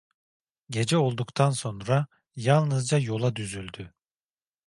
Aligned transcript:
Gece 0.69 0.97
olduktan 0.97 1.51
sonra 1.51 2.07
yalnızca 2.35 2.97
yola 2.99 3.35
düzüldü. 3.35 3.93